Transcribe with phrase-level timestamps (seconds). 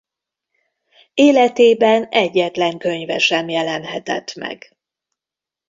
[1.13, 4.77] Életében egyetlen könyve sem jelenhetett meg.